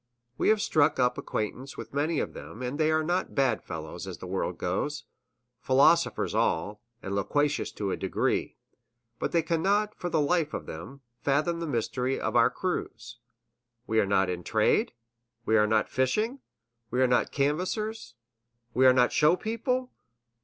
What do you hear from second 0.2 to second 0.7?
We have